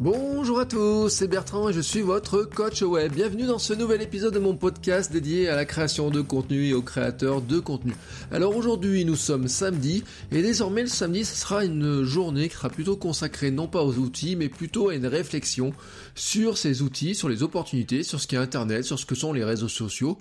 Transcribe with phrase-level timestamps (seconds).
[0.00, 3.12] Bonjour à tous, c'est Bertrand et je suis votre coach web.
[3.12, 6.74] Bienvenue dans ce nouvel épisode de mon podcast dédié à la création de contenu et
[6.74, 7.92] aux créateurs de contenu.
[8.32, 12.70] Alors aujourd'hui nous sommes samedi et désormais le samedi ce sera une journée qui sera
[12.70, 15.72] plutôt consacrée non pas aux outils mais plutôt à une réflexion
[16.14, 19.44] sur ces outils, sur les opportunités, sur ce qu'est internet, sur ce que sont les
[19.44, 20.18] réseaux sociaux.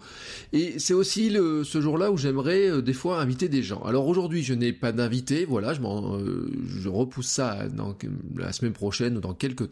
[0.54, 3.82] Et c'est aussi ce jour-là où j'aimerais euh, des fois inviter des gens.
[3.84, 7.96] Alors aujourd'hui je n'ai pas d'invité, voilà, je, euh, je repousse ça dans
[8.36, 9.71] la semaine prochaine ou dans quelques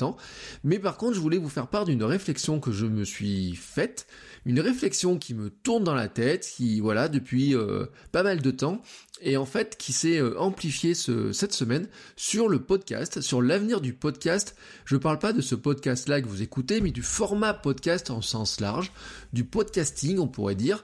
[0.64, 4.08] Mais par contre, je voulais vous faire part d'une réflexion que je me suis faite,
[4.46, 8.52] une réflexion qui me tourne dans la tête, qui voilà depuis euh, pas mal de
[8.52, 8.82] temps,
[9.22, 13.94] et en fait qui s'est euh, amplifiée cette semaine sur le podcast, sur l'avenir du
[13.94, 14.56] podcast.
[14.86, 18.22] Je ne parle pas de ce podcast-là que vous écoutez, mais du format podcast en
[18.22, 18.92] sens large,
[19.34, 20.84] du podcasting, on pourrait dire,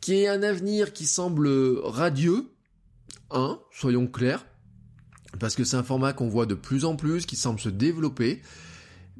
[0.00, 1.48] qui est un avenir qui semble
[1.82, 2.46] radieux,
[3.30, 4.44] hein, soyons clairs,
[5.38, 8.42] parce que c'est un format qu'on voit de plus en plus, qui semble se développer,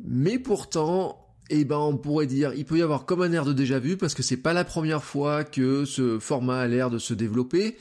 [0.05, 3.53] mais pourtant, eh ben on pourrait dire, il peut y avoir comme un air de
[3.53, 6.99] déjà vu, parce que c'est pas la première fois que ce format a l'air de
[6.99, 7.77] se développer,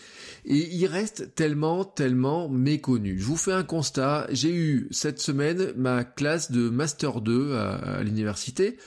[0.45, 3.19] et il reste tellement, tellement méconnu.
[3.19, 7.73] Je vous fais un constat, j'ai eu cette semaine ma classe de Master 2 à,
[7.73, 8.77] à l'université,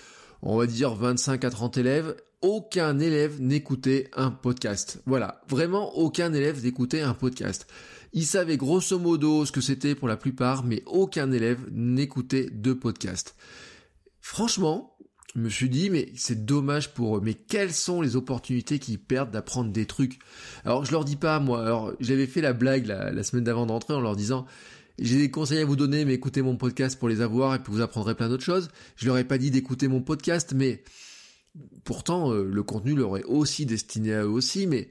[0.42, 5.02] on va dire 25 à 30 élèves, aucun élève n'écoutait un podcast.
[5.06, 7.66] Voilà, vraiment aucun élève n'écoutait un podcast.
[8.12, 12.72] Ils savaient grosso modo ce que c'était pour la plupart, mais aucun élève n'écoutait de
[12.72, 13.36] podcast.
[14.20, 14.96] Franchement,
[15.34, 17.20] je me suis dit, mais c'est dommage pour eux.
[17.22, 20.18] Mais quelles sont les opportunités qu'ils perdent d'apprendre des trucs?
[20.64, 21.64] Alors, je leur dis pas, moi.
[21.64, 24.44] Alors, j'avais fait la blague la, semaine d'avant d'entrer en leur disant,
[24.98, 27.72] j'ai des conseils à vous donner, mais écoutez mon podcast pour les avoir et puis
[27.72, 28.70] vous apprendrez plein d'autres choses.
[28.96, 30.82] Je leur ai pas dit d'écouter mon podcast, mais
[31.84, 34.90] pourtant, euh, le contenu leur est aussi destiné à eux aussi, mais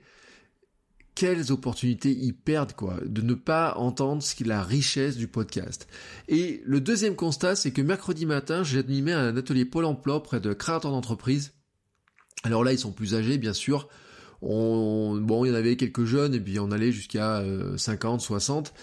[1.19, 5.27] quelles opportunités ils perdent, quoi, de ne pas entendre ce qui est la richesse du
[5.27, 5.85] podcast.
[6.29, 10.39] Et le deuxième constat, c'est que mercredi matin, j'ai animé un atelier Pôle emploi près
[10.39, 11.51] de créateurs d'entreprise.
[12.43, 13.89] Alors là, ils sont plus âgés, bien sûr.
[14.41, 17.43] On, bon, il y en avait quelques jeunes, et puis on allait jusqu'à
[17.75, 18.73] 50, euh, 60.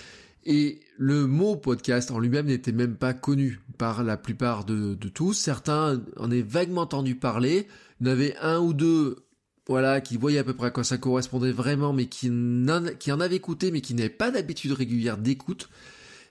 [0.45, 5.33] Et le mot podcast en lui-même n'était même pas connu par la plupart de, tous.
[5.33, 7.67] Certains en avaient vaguement entendu parler.
[8.03, 9.26] Il un ou deux
[9.69, 13.37] voilà, qui voyait à peu près à quoi ça correspondait vraiment, mais qui en, avait
[13.37, 15.69] écouté, mais qui n'avait pas d'habitude régulière d'écoute.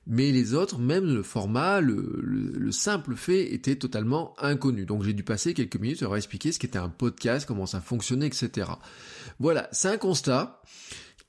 [0.08, 4.86] Mais les autres, même le format, le, le, simple fait était totalement inconnu.
[4.86, 7.82] Donc j'ai dû passer quelques minutes à leur expliquer ce qu'était un podcast, comment ça
[7.82, 8.70] fonctionnait, etc.
[9.40, 10.62] Voilà, c'est un constat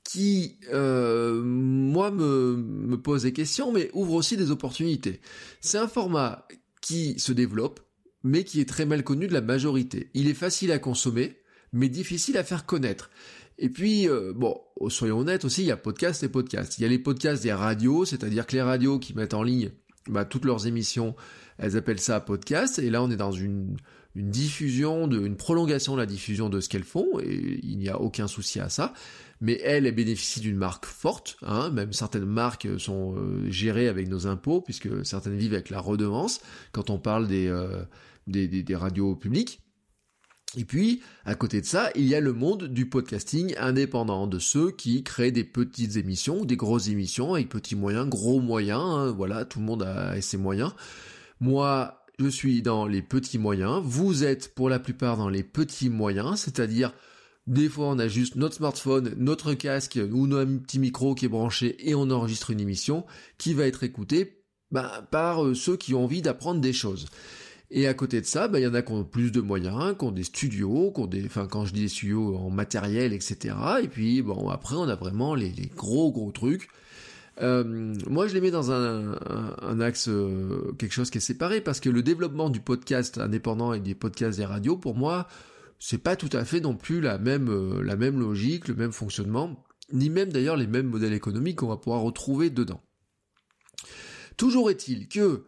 [0.03, 5.21] qui, euh, moi, me pose des questions, mais ouvre aussi des opportunités.
[5.59, 6.47] C'est un format
[6.81, 7.81] qui se développe,
[8.23, 10.09] mais qui est très mal connu de la majorité.
[10.13, 11.37] Il est facile à consommer,
[11.77, 13.09] mais difficile à faire connaître.
[13.59, 16.77] Et puis, euh, bon, soyons honnêtes aussi, il y a podcast et podcast.
[16.77, 19.71] Il y a les podcasts des radios, c'est-à-dire que les radios qui mettent en ligne
[20.07, 21.15] bah, toutes leurs émissions,
[21.57, 22.79] elles appellent ça podcast.
[22.79, 23.77] Et là, on est dans une,
[24.15, 27.99] diffusion, de, une prolongation de la diffusion de ce qu'elles font, et il n'y a
[27.99, 28.93] aucun souci à ça.
[29.41, 34.25] Mais elles, bénéficient d'une marque forte, hein, même certaines marques sont euh, gérées avec nos
[34.25, 37.83] impôts, puisque certaines vivent avec la redevance, quand on parle des, euh,
[38.75, 39.61] radios publiques.
[40.57, 44.39] Et puis, à côté de ça, il y a le monde du podcasting indépendant, de
[44.39, 49.11] ceux qui créent des petites émissions, des grosses émissions, avec petits moyens, gros moyens, hein,
[49.15, 50.73] voilà, tout le monde a ses moyens.
[51.39, 55.91] Moi, je suis dans les petits moyens, vous êtes pour la plupart dans les petits
[55.91, 56.91] moyens, c'est-à-dire
[57.45, 61.29] des fois on a juste notre smartphone, notre casque ou notre petit micro qui est
[61.29, 63.05] branché et on enregistre une émission
[63.37, 64.41] qui va être écoutée
[64.71, 67.05] bah, par euh, ceux qui ont envie d'apprendre des choses.
[67.69, 69.95] Et à côté de ça, bah, il y en a qui ont plus de moyens,
[69.97, 73.11] qui ont des studios, qui ont des, enfin quand je dis des studios en matériel,
[73.11, 73.55] etc.
[73.83, 76.69] Et puis bon, après on a vraiment les, gros gros trucs.
[77.41, 79.15] Euh, moi, je les mets dans un,
[79.61, 83.73] un, axe, euh, quelque chose qui est séparé, parce que le développement du podcast indépendant
[83.73, 85.27] et des podcasts des radios, pour moi,
[85.77, 88.91] c'est pas tout à fait non plus la même, euh, la même logique, le même
[88.91, 92.81] fonctionnement, ni même d'ailleurs les mêmes modèles économiques qu'on va pouvoir retrouver dedans.
[94.35, 95.45] Toujours est-il que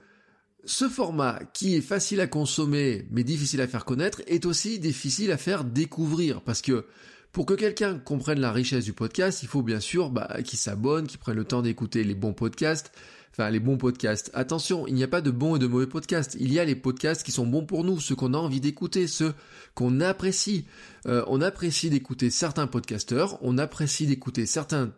[0.65, 5.31] ce format qui est facile à consommer mais difficile à faire connaître est aussi difficile
[5.31, 6.85] à faire découvrir parce que
[7.31, 11.06] Pour que quelqu'un comprenne la richesse du podcast, il faut bien sûr bah, qu'il s'abonne,
[11.06, 12.91] qu'il prenne le temps d'écouter les bons podcasts,
[13.31, 14.31] enfin les bons podcasts.
[14.33, 16.35] Attention, il n'y a pas de bons et de mauvais podcasts.
[16.39, 19.06] Il y a les podcasts qui sont bons pour nous, ceux qu'on a envie d'écouter,
[19.06, 19.35] ceux
[19.75, 20.65] qu'on apprécie.
[21.06, 24.91] Euh, on apprécie d'écouter certains podcasteurs, on apprécie d'écouter certains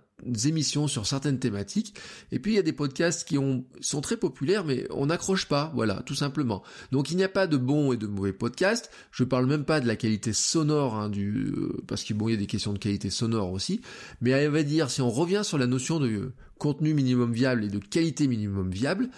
[0.46, 1.96] émissions sur certaines thématiques.
[2.32, 5.48] Et puis il y a des podcasts qui ont, sont très populaires, mais on n'accroche
[5.48, 6.64] pas, voilà, tout simplement.
[6.92, 8.90] Donc il n'y a pas de bons et de mauvais podcasts.
[9.12, 12.34] Je parle même pas de la qualité sonore hein, du, euh, parce qu'il bon, y
[12.34, 13.82] a des questions de qualité sonore aussi.
[14.22, 17.70] Mais à va dire, si on revient sur la notion de contenu minimum viable et
[17.70, 19.10] de qualité minimum viable,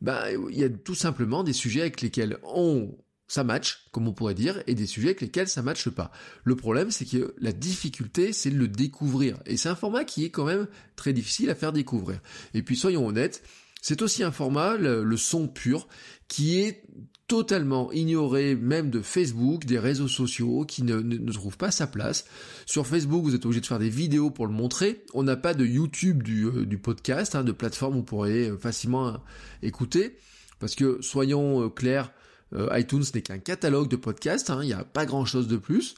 [0.00, 2.94] bah, il y a tout simplement des sujets avec lesquels on
[3.30, 6.10] ça match, comme on pourrait dire, et des sujets avec lesquels ça matche pas.
[6.42, 9.38] Le problème, c'est que la difficulté, c'est de le découvrir.
[9.46, 10.66] Et c'est un format qui est quand même
[10.96, 12.18] très difficile à faire découvrir.
[12.54, 13.44] Et puis, soyons honnêtes,
[13.82, 15.86] c'est aussi un format, le, son pur,
[16.26, 16.82] qui est
[17.28, 22.24] totalement ignoré même de Facebook, des réseaux sociaux, qui ne, ne, trouve pas sa place.
[22.66, 25.04] Sur Facebook, vous êtes obligé de faire des vidéos pour le montrer.
[25.14, 28.50] On n'a pas de YouTube du, euh, du podcast, hein, de plateforme où vous pourrez
[28.58, 29.16] facilement euh,
[29.62, 30.16] écouter.
[30.58, 32.12] Parce que, soyons euh, clairs,
[32.54, 35.94] euh, iTunes n'est qu'un catalogue de podcasts, hein, il n'y a pas grand-chose de plus.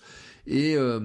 [0.46, 1.00] Et euh,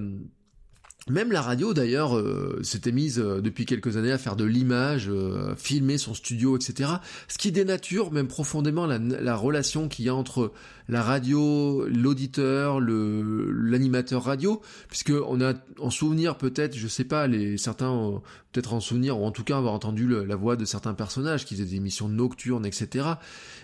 [1.09, 5.09] même la radio d'ailleurs euh, s'était mise depuis quelques années à faire de l'image,
[5.55, 6.89] filmer son studio, etc.
[7.27, 10.51] Ce qui dénature même profondément la, relation qu'il y a entre
[10.89, 17.57] la radio, l'auditeur, l'animateur radio, puisque on a en souvenir peut-être, je sais pas, les
[17.57, 18.21] certains
[18.51, 21.55] peut-être en souvenir ou en tout cas avoir entendu la voix de certains personnages qui
[21.55, 23.05] faisaient des émissions nocturnes, etc.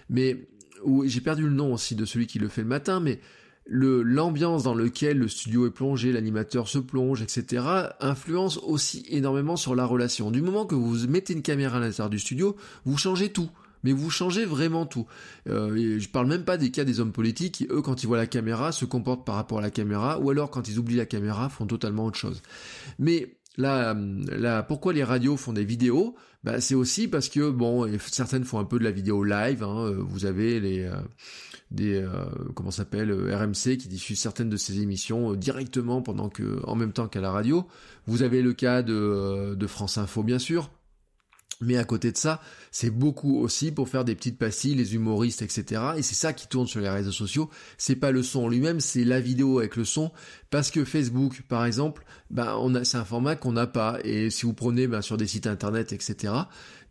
[0.10, 0.48] Mais
[1.06, 3.20] j'ai perdu le nom aussi de celui qui le fait le matin, mais
[3.66, 7.64] le l'ambiance dans lequel le studio est plongé, l'animateur se plonge, etc.,
[8.00, 10.32] influence aussi énormément sur la relation.
[10.32, 13.50] Du moment que vous mettez une caméra à l'intérieur du studio, vous changez tout.
[13.86, 15.06] Mais vous changez vraiment tout.
[15.50, 18.18] Euh, je parle même pas des cas des hommes politiques qui, eux, quand ils voient
[18.18, 21.06] la caméra, se comportent par rapport à la caméra, ou alors quand ils oublient la
[21.06, 22.42] caméra, font totalement autre chose.
[22.98, 23.96] Mais là,
[24.32, 26.16] là, pourquoi les radios font des vidéos?
[26.44, 29.64] Bah, c'est aussi parce que bon, certaines font un peu de la vidéo live.
[29.64, 30.96] Hein, euh, vous avez les euh,
[31.72, 36.76] des euh, comment s'appelle RMC qui diffuse certaines de ses émissions directement pendant que en
[36.76, 37.66] même temps qu'à la radio.
[38.08, 40.70] Vous avez le cas de France Info bien sûr.
[41.62, 42.42] Mais à côté de ça,
[42.72, 45.82] c'est beaucoup aussi pour faire des petites pastilles, les humoristes, etc.
[45.98, 47.50] Et c'est ça qui tourne sur les réseaux sociaux.
[47.78, 50.12] C'est pas le son lui-même, c'est la vidéo avec le son.
[50.50, 54.00] Parce que Facebook, par exemple, ben on a, c'est un format qu'on n'a pas.
[54.04, 56.34] Et si vous prenez ben, sur des sites internet, etc.,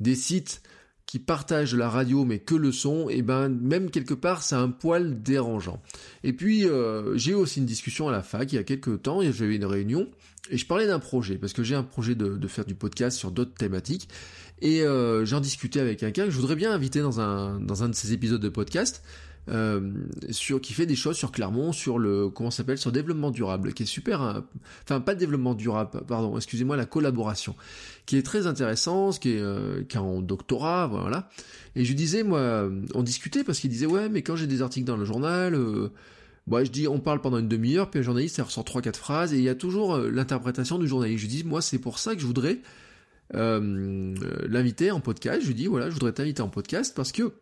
[0.00, 0.62] des sites
[1.12, 4.70] qui partagent la radio mais que le son, et ben même quelque part c'est un
[4.70, 5.82] poil dérangeant.
[6.24, 9.02] Et puis euh, j'ai eu aussi une discussion à la fac il y a quelques
[9.02, 10.08] temps, j'avais une réunion
[10.50, 13.18] et je parlais d'un projet parce que j'ai un projet de, de, faire du podcast
[13.18, 14.08] sur d'autres thématiques
[14.62, 17.88] et euh, j'en discutais avec quelqu'un que je voudrais bien inviter dans un, dans un
[17.88, 19.02] de ces épisodes de podcast.
[19.48, 19.90] Euh,
[20.30, 23.82] sur qui fait des choses sur Clermont sur le comment s'appelle sur développement durable qui
[23.82, 24.40] est super euh,
[24.84, 27.56] enfin pas développement durable pardon excusez-moi la collaboration
[28.06, 31.28] qui est très intéressant ce qui est euh, qui est en doctorat voilà
[31.74, 34.86] et je disais moi on discutait parce qu'il disait ouais mais quand j'ai des articles
[34.86, 35.88] dans le journal euh,
[36.48, 38.96] Bon, je dis, on parle pendant une demi-heure, puis le journaliste, il ressort trois, quatre
[38.96, 41.22] phrases, et il y a toujours l'interprétation du journaliste.
[41.22, 42.58] Je dis, moi, c'est pour ça que je voudrais
[43.34, 44.14] euh,
[44.48, 45.42] l'inviter en podcast.
[45.42, 47.32] Je lui dis voilà, je voudrais t'inviter en podcast parce que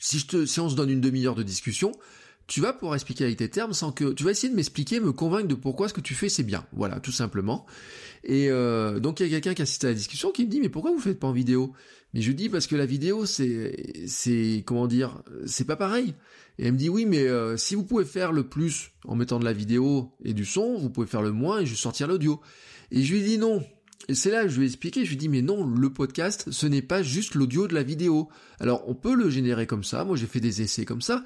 [0.00, 1.92] si je te, si on se donne une demi-heure de discussion,
[2.46, 5.12] tu vas pouvoir expliquer avec tes termes sans que tu vas essayer de m'expliquer, me
[5.12, 6.66] convaincre de pourquoi ce que tu fais c'est bien.
[6.72, 7.66] Voilà, tout simplement.
[8.24, 10.60] Et euh, donc il y a quelqu'un qui assiste à la discussion qui me dit
[10.60, 11.74] mais pourquoi vous faites pas en vidéo?
[12.14, 16.14] Mais je lui dis parce que la vidéo c'est c'est comment dire c'est pas pareil.
[16.58, 19.38] Et elle me dit oui mais euh, si vous pouvez faire le plus en mettant
[19.38, 22.40] de la vidéo et du son, vous pouvez faire le moins et juste sortir l'audio.
[22.90, 23.62] Et je lui dis non,
[24.08, 25.92] et c'est là que je lui ai expliqué, je lui ai dit mais non, le
[25.92, 28.28] podcast, ce n'est pas juste l'audio de la vidéo.
[28.58, 31.24] Alors on peut le générer comme ça, moi j'ai fait des essais comme ça,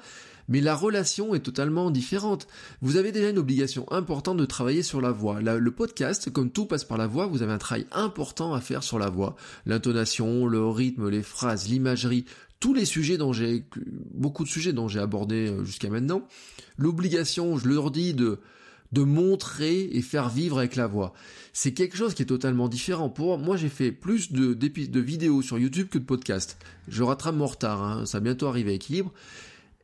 [0.49, 2.47] mais la relation est totalement différente.
[2.81, 5.39] Vous avez déjà une obligation importante de travailler sur la voix.
[5.41, 8.83] le podcast, comme tout passe par la voix, vous avez un travail important à faire
[8.83, 9.35] sur la voix.
[9.65, 12.25] L'intonation, le rythme, les phrases, l'imagerie,
[12.59, 13.65] tous les sujets dont j'ai,
[14.13, 16.27] beaucoup de sujets dont j'ai abordé euh, jusqu'à maintenant.
[16.77, 18.39] L'obligation, je leur dis, de,
[18.93, 21.13] de montrer et faire vivre avec la voix.
[21.51, 23.09] C'est quelque chose qui est totalement différent.
[23.09, 24.55] Pour moi, j'ai fait plus de,
[24.99, 26.57] vidéos sur YouTube que de podcasts.
[26.87, 28.05] Je rattrape mon retard, hein.
[28.05, 29.11] ça va bientôt arriver à équilibre.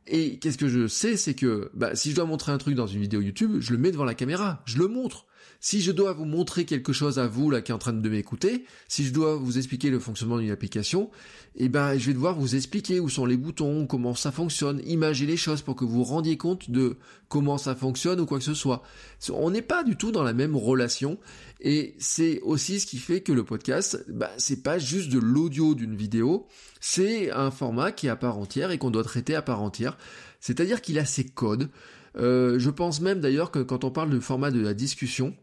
[0.06, 2.86] Et qu'est-ce que je sais, c'est que bah, si je dois montrer un truc dans
[2.86, 5.26] une vidéo YouTube, je le mets devant la caméra, je le montre.
[5.62, 8.08] Si je dois vous montrer quelque chose à vous là qui est en train de
[8.08, 11.10] m'écouter, si je dois vous expliquer le fonctionnement d'une application,
[11.54, 15.26] eh ben je vais devoir vous expliquer où sont les boutons, comment ça fonctionne, imager
[15.26, 16.96] les choses pour que vous rendiez compte de
[17.28, 18.82] comment ça fonctionne ou quoi que ce soit.
[19.30, 21.18] On n'est pas du tout dans la même relation
[21.60, 25.74] et c'est aussi ce qui fait que le podcast, bah, c'est pas juste de l'audio
[25.74, 26.46] d'une vidéo,
[26.80, 29.98] c'est un format qui est à part entière et qu'on doit traiter à part entière.
[30.40, 31.68] C'est-à-dire qu'il a ses codes.
[32.16, 35.36] Euh, je pense même d'ailleurs que quand on parle du format de la discussion,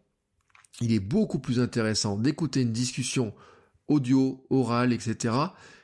[0.82, 3.34] il est beaucoup plus intéressant d'écouter une discussion
[3.88, 5.34] audio, orale, etc.,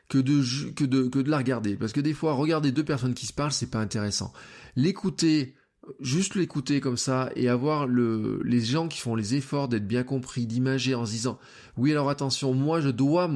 [0.10, 1.76] que de, que de, que de la regarder.
[1.76, 4.34] Parce que des fois, regarder deux personnes qui se parlent, c'est pas intéressant.
[4.76, 5.56] L'écouter,
[6.00, 10.04] juste l'écouter comme ça, et avoir le, les gens qui font les efforts d'être bien
[10.04, 11.40] compris, d'imager en se disant,
[11.78, 13.32] oui, alors attention, moi, je dois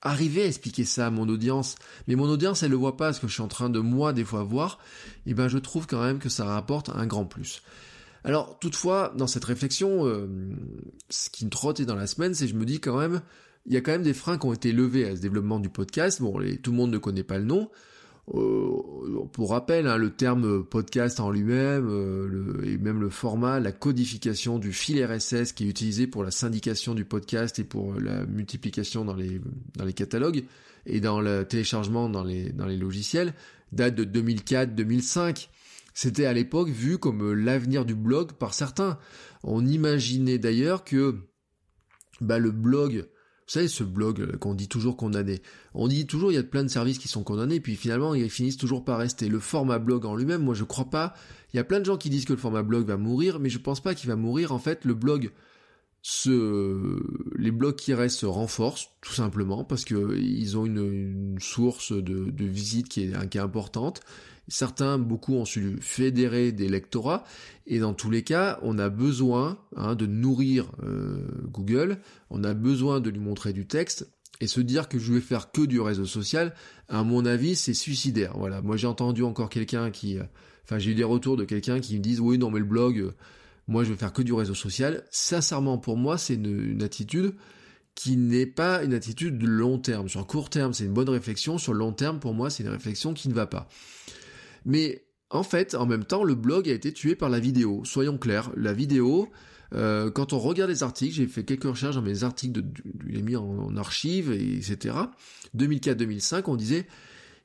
[0.00, 1.76] arriver à expliquer ça à mon audience,
[2.08, 4.12] mais mon audience, elle le voit pas, ce que je suis en train de, moi,
[4.12, 4.80] des fois, voir,
[5.26, 7.62] et eh ben, je trouve quand même que ça rapporte un grand plus.
[8.24, 10.28] Alors, toutefois, dans cette réflexion, euh,
[11.08, 13.20] ce qui me trottait dans la semaine, c'est je me dis quand même,
[13.66, 15.68] il y a quand même des freins qui ont été levés à ce développement du
[15.68, 16.20] podcast.
[16.20, 17.70] Bon, tout le monde ne connaît pas le nom.
[18.34, 23.72] Euh, pour rappel, hein, le terme podcast en lui-même, euh, et même le format, la
[23.72, 28.24] codification du fil RSS qui est utilisé pour la syndication du podcast et pour la
[28.26, 29.40] multiplication dans les,
[29.76, 30.44] dans les catalogues
[30.86, 33.34] et dans le téléchargement dans les, dans les logiciels,
[33.72, 35.48] date de 2004-2005.
[35.94, 38.98] C'était à l'époque vu comme l'avenir du blog par certains.
[39.42, 41.16] On imaginait d'ailleurs que
[42.20, 43.08] bah, le blog
[43.48, 45.42] vous savez, ce blog qu'on dit toujours condamné.
[45.74, 48.30] On dit toujours il y a plein de services qui sont condamnés, puis finalement ils
[48.30, 49.28] finissent toujours par rester.
[49.28, 51.12] Le format blog en lui-même, moi je crois pas.
[51.52, 53.50] Il y a plein de gens qui disent que le format blog va mourir, mais
[53.50, 54.52] je pense pas qu'il va mourir.
[54.52, 55.32] En fait, le blog
[56.02, 57.00] ce,
[57.36, 62.44] les blogs qui restent se renforcent tout simplement parce que ils ont une, source de,
[62.44, 64.00] visite qui est importante.
[64.52, 67.24] Certains, beaucoup ont su fédérer des lectorats
[67.66, 72.52] et dans tous les cas, on a besoin hein, de nourrir euh, Google, on a
[72.52, 74.10] besoin de lui montrer du texte
[74.42, 76.52] et se dire que je vais faire que du réseau social,
[76.90, 78.36] à mon avis, c'est suicidaire.
[78.36, 80.24] Voilà, moi j'ai entendu encore quelqu'un qui, euh,
[80.64, 82.98] enfin j'ai eu des retours de quelqu'un qui me disent oui non mais le blog
[82.98, 83.12] euh,
[83.68, 85.02] moi je veux faire que du réseau social.
[85.10, 87.34] Sincèrement, pour moi, c'est une, attitude
[87.94, 90.10] qui n'est pas une attitude de long terme.
[90.10, 91.56] Sur court terme, c'est une bonne réflexion.
[91.56, 93.68] Sur long terme, pour moi, c'est une réflexion qui ne va pas.
[94.64, 97.82] Mais en fait, en même temps, le blog a été tué par la vidéo.
[97.84, 99.30] Soyons clairs, la vidéo,
[99.74, 102.64] euh, quand on regarde les articles, j'ai fait quelques recherches dans mes articles, de,
[103.08, 104.94] j'ai mis en, archive, et etc.
[105.56, 106.86] 2004-2005, on disait,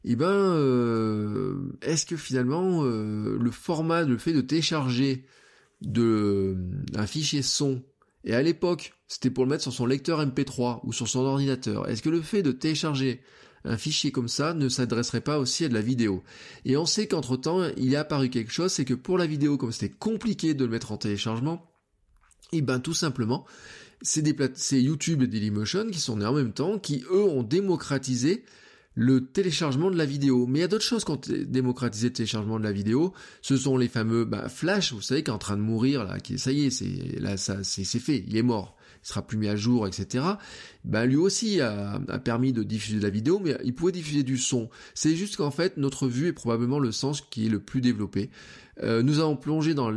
[0.03, 5.25] eh ben, euh, est-ce que finalement, euh, le format, le fait de télécharger
[5.81, 6.57] de
[6.95, 7.83] un fichier son
[8.23, 11.87] et à l'époque c'était pour le mettre sur son lecteur MP3 ou sur son ordinateur,
[11.87, 13.21] est-ce que le fait de télécharger
[13.67, 16.23] un fichier comme ça ne s'adresserait pas aussi à de la vidéo
[16.65, 19.57] Et on sait qu'entre temps il est apparu quelque chose, c'est que pour la vidéo
[19.57, 21.71] comme c'était compliqué de le mettre en téléchargement,
[22.53, 23.45] et eh ben tout simplement
[24.01, 24.23] c'est
[24.55, 28.43] c'est YouTube et Dailymotion qui sont nés en même temps, qui eux ont démocratisé
[28.93, 30.47] le téléchargement de la vidéo.
[30.47, 33.13] Mais il y a d'autres choses qui ont démocratisé le téléchargement de la vidéo.
[33.41, 36.19] Ce sont les fameux bah, Flash, vous savez, qui est en train de mourir, là,
[36.19, 38.76] qui ça y est, c'est là ça c'est fait, il est mort,
[39.07, 40.23] sera plus mis à jour, etc.
[40.83, 44.23] Bah lui aussi a, a, permis de diffuser de la vidéo, mais il pouvait diffuser
[44.23, 44.69] du son.
[44.95, 48.29] C'est juste qu'en fait, notre vue est probablement le sens qui est le plus développé.
[48.83, 49.89] Euh, nous avons plongé dans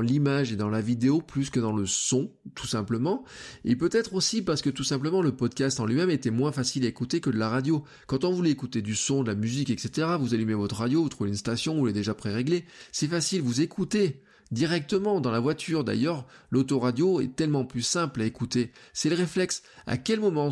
[0.00, 3.24] l'image et dans la vidéo plus que dans le son, tout simplement.
[3.64, 6.88] Et peut-être aussi parce que tout simplement le podcast en lui-même était moins facile à
[6.88, 7.84] écouter que de la radio.
[8.06, 11.08] Quand on voulait écouter du son, de la musique, etc., vous allumez votre radio, vous
[11.08, 12.64] trouvez une station, vous l'avez déjà pré-réglée.
[12.92, 14.22] C'est facile, vous écoutez
[14.54, 15.84] directement dans la voiture.
[15.84, 18.72] D'ailleurs, l'autoradio est tellement plus simple à écouter.
[18.94, 19.62] C'est le réflexe.
[19.86, 20.50] À quel moment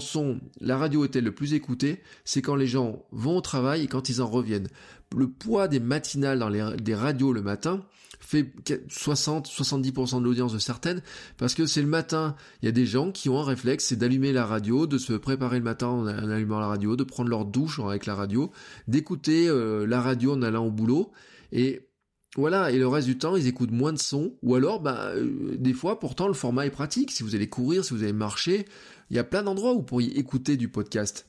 [0.60, 2.02] la radio est-elle le plus écoutée?
[2.24, 4.68] C'est quand les gens vont au travail et quand ils en reviennent.
[5.16, 7.84] Le poids des matinales dans les radios le matin
[8.20, 8.52] fait
[8.88, 11.02] 60-70% de l'audience de certaines,
[11.36, 12.36] parce que c'est le matin.
[12.62, 15.12] Il y a des gens qui ont un réflexe, c'est d'allumer la radio, de se
[15.12, 18.50] préparer le matin en allumant la radio, de prendre leur douche avec la radio,
[18.88, 21.10] d'écouter euh, la radio en allant au boulot.
[21.50, 21.88] Et
[22.36, 25.54] voilà, et le reste du temps, ils écoutent moins de sons, ou alors, bah, euh,
[25.58, 27.10] des fois, pourtant, le format est pratique.
[27.10, 28.64] Si vous allez courir, si vous allez marcher,
[29.10, 31.26] il y a plein d'endroits où vous pourriez écouter du podcast.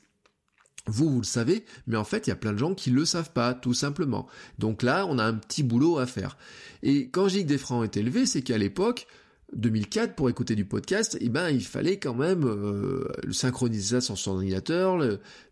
[0.86, 3.04] Vous, vous le savez, mais en fait, il y a plein de gens qui le
[3.04, 4.28] savent pas, tout simplement.
[4.60, 6.38] Donc là, on a un petit boulot à faire.
[6.84, 9.08] Et quand je dis que des freins ont été élevés, c'est qu'à l'époque,
[9.56, 14.18] 2004 pour écouter du podcast, eh ben il fallait quand même euh, synchroniser ça sur
[14.18, 14.98] son ordinateur,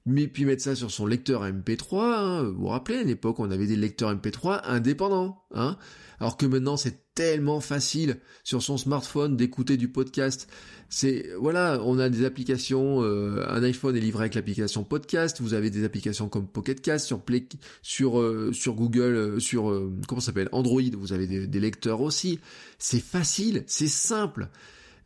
[0.05, 1.97] mais puis mettre ça sur son lecteur MP3.
[2.01, 2.43] Hein.
[2.43, 5.77] Vous vous rappelez à l'époque on avait des lecteurs MP3 indépendants, hein
[6.19, 10.49] alors que maintenant c'est tellement facile sur son smartphone d'écouter du podcast.
[10.89, 15.39] C'est voilà, on a des applications, euh, un iPhone est livré avec l'application podcast.
[15.39, 17.47] Vous avez des applications comme Pocket Cast sur Play,
[17.83, 19.71] sur euh, sur Google, euh, sur
[20.07, 20.81] comment s'appelle Android.
[20.93, 22.39] Vous avez des, des lecteurs aussi.
[22.79, 24.49] C'est facile, c'est simple.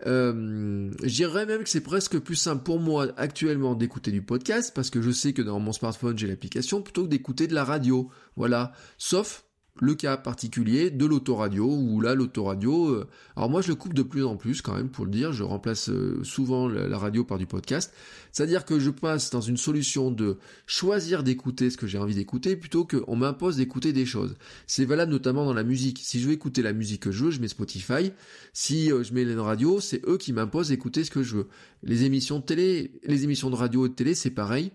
[0.06, 4.74] Euh, je dirais même que c'est presque plus simple pour moi actuellement d'écouter du podcast
[4.76, 7.64] parce que je sais que dans mon smartphone j'ai l'application plutôt que d'écouter de la
[7.64, 8.10] radio.
[8.36, 8.74] Voilà.
[8.98, 9.45] Sauf
[9.82, 14.04] le cas particulier de l'autoradio, où là l'autoradio, euh, alors moi je le coupe de
[14.04, 17.38] plus en plus quand même pour le dire, je remplace euh, souvent la, radio par
[17.38, 17.94] du podcast,
[18.32, 22.56] c'est-à-dire que je passe dans une solution de choisir d'écouter ce que j'ai envie d'écouter
[22.56, 24.36] plutôt qu'on m'impose d'écouter des choses.
[24.66, 26.00] C'est valable notamment dans la musique.
[26.02, 28.14] Si je veux écouter la musique que je veux, je mets Spotify.
[28.54, 31.48] Si euh, je mets les radios, c'est eux qui m'imposent d'écouter ce que je veux.
[31.84, 34.72] Les émissions de télé, les émissions de radio et de télé, c'est pareil.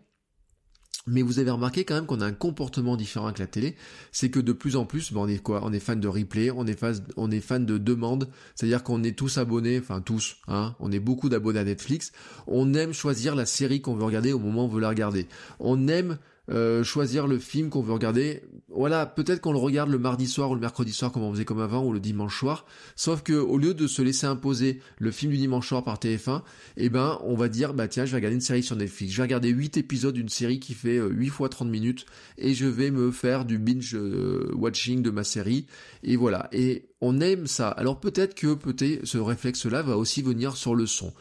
[1.10, 3.74] Mais vous avez remarqué quand même qu'on a un comportement différent avec la télé,
[4.12, 5.60] c'est que de plus en plus, on est quoi?
[5.64, 9.02] On est fan de replay, on est fan, on est fan de demande, c'est-à-dire qu'on
[9.02, 12.12] est tous abonnés, enfin tous, hein, on est beaucoup d'abonnés à Netflix.
[12.46, 15.26] On aime choisir la série qu'on veut regarder au moment où on veut la regarder.
[15.58, 16.18] On aime
[16.50, 18.42] euh, choisir le film qu'on veut regarder.
[18.68, 21.44] Voilà, peut-être qu'on le regarde le mardi soir ou le mercredi soir comme on faisait
[21.44, 22.66] comme avant ou le dimanche soir.
[22.96, 26.42] Sauf que au lieu de se laisser imposer le film du dimanche soir par TF1,
[26.76, 29.12] eh ben on va dire bah tiens je vais regarder une série sur Netflix.
[29.12, 32.06] Je vais regarder 8 épisodes d'une série qui fait 8 euh, fois 30 minutes
[32.38, 35.66] et je vais me faire du binge euh, watching de ma série
[36.02, 36.48] et voilà.
[36.52, 37.68] Et on aime ça.
[37.68, 41.12] Alors peut-être que peut-être ce réflexe-là va aussi venir sur le son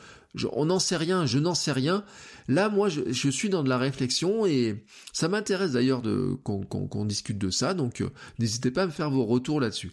[0.52, 2.04] on n'en sait rien, je n'en sais rien.
[2.48, 4.84] Là, moi, je, suis dans de la réflexion et
[5.14, 7.74] ça m'intéresse d'ailleurs de qu'on discute de ça.
[7.74, 8.10] Donc, euh,
[8.40, 9.92] n'hésitez pas à me faire vos retours là-dessus.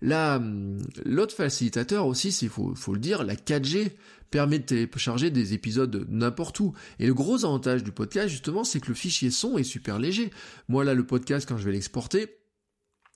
[0.00, 3.92] Là, hum, l'autre facilitateur aussi, il faut, faut le dire, la 4G
[4.30, 6.72] permet de télécharger des épisodes n'importe où.
[6.98, 10.30] Et le gros avantage du podcast, justement, c'est que le fichier son est super léger.
[10.68, 12.41] Moi, là, le podcast, quand je vais l'exporter,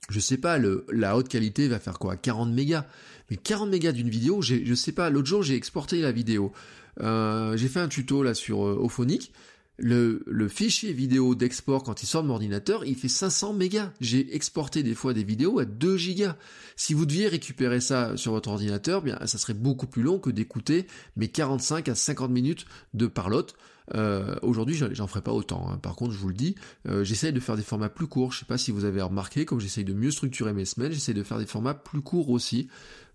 [0.09, 2.87] je sais pas, le, la haute qualité va faire quoi 40 mégas.
[3.31, 6.53] Mais 40 mégas d'une vidéo, je sais pas, l'autre jour j'ai exporté la vidéo.
[7.01, 9.33] Euh, j'ai fait un tuto là sur euh, Ophonic.
[9.79, 13.93] Le, le, fichier vidéo d'export quand il sort de mon ordinateur, il fait 500 mégas.
[14.01, 16.37] J'ai exporté des fois des vidéos à 2 gigas.
[16.77, 20.31] Si vous deviez récupérer ça sur votre ordinateur, bien ça serait beaucoup plus long que
[20.31, 20.87] d'écouter
[21.17, 23.55] mes 45 à 50 minutes de parlotte.
[23.95, 25.69] Euh, Aujourd'hui, j'en ferai pas autant.
[25.71, 25.79] Hein.
[25.79, 26.55] Par contre, je vous le dis,
[26.89, 28.33] euh, j'essaye de faire des formats plus courts.
[28.33, 31.15] Je sais pas si vous avez remarqué, comme j'essaye de mieux structurer mes semaines, j'essaye
[31.15, 32.69] de faire des formats plus courts aussi.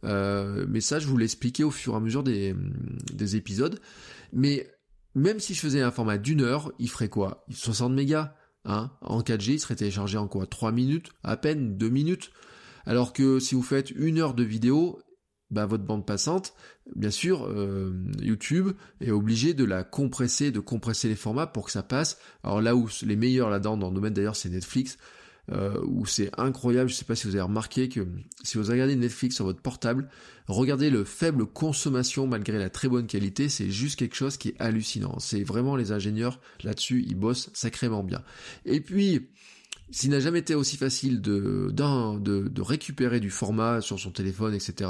[0.03, 2.55] Euh, mais ça, je vous l'expliquais au fur et à mesure des,
[3.13, 3.79] des épisodes.
[4.33, 4.69] Mais
[5.15, 7.45] même si je faisais un format d'une heure, il ferait quoi?
[7.51, 8.33] 60 mégas
[8.65, 8.91] hein?
[9.01, 10.45] En 4G, il serait téléchargé en quoi?
[10.45, 11.09] 3 minutes?
[11.23, 11.77] À peine?
[11.77, 12.31] 2 minutes?
[12.85, 14.99] Alors que si vous faites une heure de vidéo,
[15.51, 16.53] bah, votre bande passante,
[16.95, 18.69] bien sûr, euh, YouTube
[19.01, 22.17] est obligé de la compresser, de compresser les formats pour que ça passe.
[22.43, 24.97] Alors là où les meilleurs là-dedans dans le domaine d'ailleurs c'est Netflix,
[25.51, 28.07] euh, où c'est incroyable, je sais pas si vous avez remarqué que
[28.43, 30.07] si vous regardez Netflix sur votre portable,
[30.47, 34.55] regardez le faible consommation malgré la très bonne qualité, c'est juste quelque chose qui est
[34.59, 35.19] hallucinant.
[35.19, 38.23] C'est vraiment les ingénieurs là-dessus, ils bossent sacrément bien.
[38.65, 39.27] Et puis,
[39.89, 44.53] s'il n'a jamais été aussi facile de, de, de récupérer du format sur son téléphone,
[44.53, 44.89] etc.,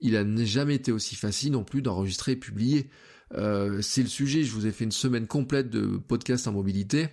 [0.00, 2.90] il n'a jamais été aussi facile non plus d'enregistrer et publier.
[3.34, 7.08] Euh, c'est le sujet, je vous ai fait une semaine complète de podcast en mobilité.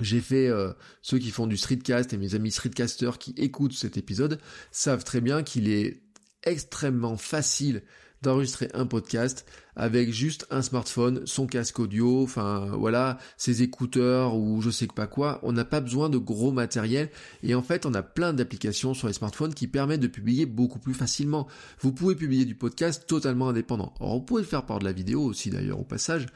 [0.00, 3.96] J'ai fait euh, ceux qui font du streetcast et mes amis streetcasters qui écoutent cet
[3.96, 4.38] épisode
[4.70, 6.02] savent très bien qu'il est
[6.42, 7.82] extrêmement facile
[8.22, 14.62] d'enregistrer un podcast avec juste un smartphone, son casque audio, enfin voilà, ses écouteurs ou
[14.62, 15.38] je sais pas quoi.
[15.42, 17.10] On n'a pas besoin de gros matériel
[17.42, 20.78] et en fait on a plein d'applications sur les smartphones qui permettent de publier beaucoup
[20.78, 21.46] plus facilement.
[21.80, 23.92] Vous pouvez publier du podcast totalement indépendant.
[24.00, 26.26] Alors vous pouvez le faire par de la vidéo aussi d'ailleurs au passage.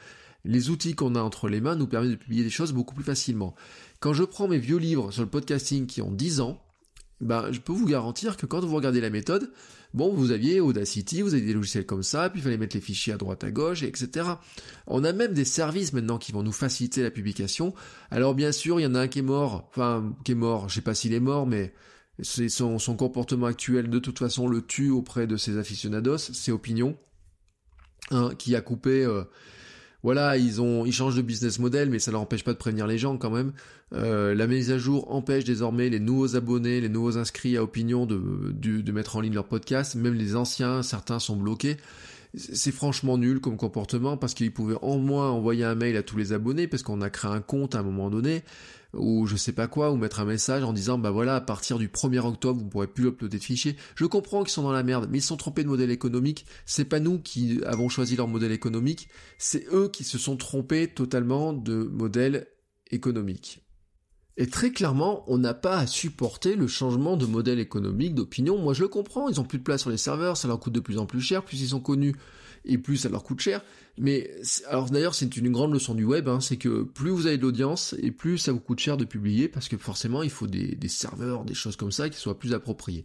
[0.43, 3.03] Les outils qu'on a entre les mains nous permettent de publier des choses beaucoup plus
[3.03, 3.55] facilement.
[3.99, 6.61] Quand je prends mes vieux livres sur le podcasting qui ont 10 ans,
[7.21, 9.51] ben, je peux vous garantir que quand vous regardez la méthode,
[9.93, 12.81] bon, vous aviez Audacity, vous avez des logiciels comme ça, puis il fallait mettre les
[12.81, 14.25] fichiers à droite à gauche, etc.
[14.87, 17.73] On a même des services maintenant qui vont nous faciliter la publication.
[18.09, 20.69] Alors bien sûr, il y en a un qui est mort, enfin, qui est mort,
[20.69, 21.73] je sais pas s'il est mort, mais
[22.21, 26.51] c'est son, son comportement actuel de toute façon le tue auprès de ses aficionados, ses
[26.51, 26.97] opinions,
[28.11, 29.03] hein, qui a coupé...
[29.03, 29.23] Euh,
[30.03, 32.87] voilà, ils ont, ils changent de business model, mais ça leur empêche pas de prévenir
[32.87, 33.51] les gens quand même.
[33.93, 38.05] Euh, la mise à jour empêche désormais les nouveaux abonnés, les nouveaux inscrits à Opinion
[38.05, 38.19] de,
[38.51, 39.95] de, mettre en ligne leur podcast.
[39.95, 41.77] Même les anciens, certains sont bloqués.
[42.33, 46.17] C'est franchement nul comme comportement parce qu'ils pouvaient au moins envoyer un mail à tous
[46.17, 48.43] les abonnés parce qu'on a créé un compte à un moment donné
[48.93, 51.77] ou je sais pas quoi, ou mettre un message en disant bah voilà, à partir
[51.77, 53.75] du 1er octobre, vous pourrez plus uploader de fichiers.
[53.95, 56.45] Je comprends qu'ils sont dans la merde, mais ils sont trompés de modèle économique.
[56.65, 60.87] C'est pas nous qui avons choisi leur modèle économique, c'est eux qui se sont trompés
[60.87, 62.47] totalement de modèle
[62.91, 63.61] économique.
[64.37, 68.57] Et très clairement, on n'a pas à supporter le changement de modèle économique, d'opinion.
[68.57, 69.27] Moi, je le comprends.
[69.27, 71.21] Ils ont plus de place sur les serveurs, ça leur coûte de plus en plus
[71.21, 72.15] cher, plus ils sont connus
[72.65, 73.61] et plus ça leur coûte cher.
[73.97, 74.31] Mais
[74.67, 77.41] alors d'ailleurs c'est une grande leçon du web, hein, c'est que plus vous avez de
[77.41, 80.75] l'audience et plus ça vous coûte cher de publier parce que forcément il faut des,
[80.75, 83.03] des serveurs, des choses comme ça qui soient plus appropriées.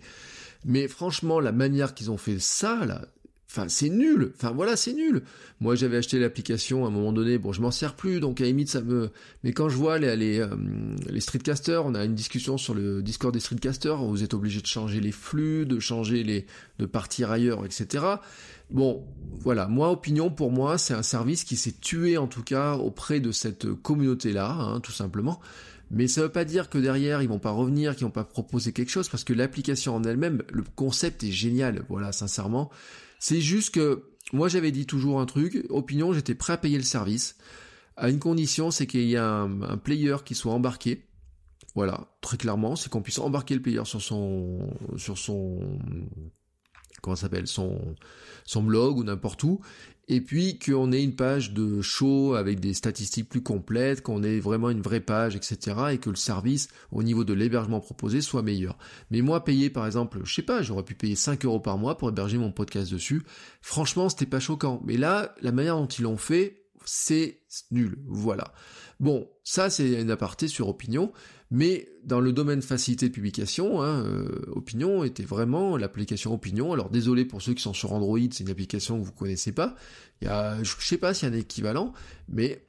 [0.64, 3.06] Mais franchement la manière qu'ils ont fait ça là,
[3.48, 4.32] Enfin, c'est nul.
[4.36, 5.22] Enfin, voilà, c'est nul.
[5.60, 7.38] Moi, j'avais acheté l'application à un moment donné.
[7.38, 9.10] Bon, je m'en sers plus, donc à la ça me.
[9.44, 10.48] Mais quand je vois les les, euh,
[11.08, 13.96] les streetcasters, on a une discussion sur le Discord des streetcasters.
[13.96, 16.46] Vous êtes obligé de changer les flux, de changer les,
[16.78, 18.04] de partir ailleurs, etc.
[18.70, 19.06] Bon,
[19.38, 19.68] voilà.
[19.68, 23.30] Moi, opinion pour moi, c'est un service qui s'est tué en tout cas auprès de
[23.30, 25.40] cette communauté-là, hein, tout simplement.
[25.92, 28.72] Mais ça veut pas dire que derrière ils vont pas revenir, qu'ils vont pas proposer
[28.72, 31.84] quelque chose, parce que l'application en elle-même, le concept est génial.
[31.88, 32.70] Voilà, sincèrement.
[33.18, 36.84] C'est juste que moi j'avais dit toujours un truc, opinion, j'étais prêt à payer le
[36.84, 37.36] service,
[37.96, 41.06] à une condition, c'est qu'il y a un, player qui soit embarqué.
[41.74, 45.78] Voilà, très clairement, c'est qu'on puisse embarquer le player sur son sur son
[47.02, 47.94] comment s'appelle son
[48.44, 49.60] son blog ou n'importe où
[50.08, 54.38] et puis qu'on ait une page de show avec des statistiques plus complètes, qu'on ait
[54.38, 55.76] vraiment une vraie page, etc.
[55.92, 58.78] et que le service au niveau de l'hébergement proposé soit meilleur.
[59.10, 61.98] Mais moi, payer par exemple, je sais pas, j'aurais pu payer 5 euros par mois
[61.98, 63.22] pour héberger mon podcast dessus.
[63.60, 64.80] Franchement, c'était pas choquant.
[64.84, 67.98] Mais là, la manière dont ils l'ont fait, c'est nul.
[68.06, 68.52] Voilà.
[68.98, 71.12] Bon, ça c'est une aparté sur Opinion,
[71.50, 76.72] mais dans le domaine facilité de publication, hein, euh, Opinion était vraiment l'application Opinion.
[76.72, 79.76] Alors désolé pour ceux qui sont sur Android, c'est une application que vous connaissez pas.
[80.22, 81.92] Il y je sais pas s'il y a un équivalent,
[82.28, 82.66] mais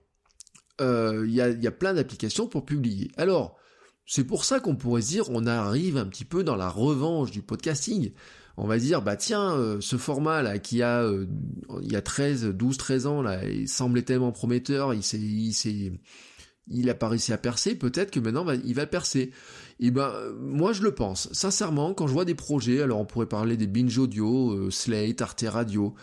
[0.82, 3.10] euh, il, y a, plein d'applications pour publier.
[3.18, 3.58] Alors,
[4.06, 7.42] c'est pour ça qu'on pourrait dire on arrive un petit peu dans la revanche du
[7.42, 8.12] podcasting.
[8.58, 11.08] On va dire bah tiens euh, ce format là qui a
[11.82, 15.54] il y a 13 12 13 ans là il semblait tellement prometteur, il s'est il
[15.54, 15.92] s'est
[16.70, 19.32] il a pas réussi à percer, peut-être que maintenant il va percer.
[19.80, 21.30] Et eh ben moi je le pense.
[21.32, 25.22] Sincèrement, quand je vois des projets, alors on pourrait parler des binge audio, euh, Slate,
[25.22, 25.94] Arte Radio.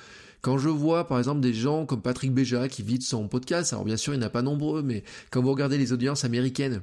[0.41, 3.85] Quand je vois par exemple des gens comme Patrick Béja qui vide son podcast, alors
[3.85, 6.83] bien sûr il n'y en a pas nombreux, mais quand vous regardez les audiences américaines,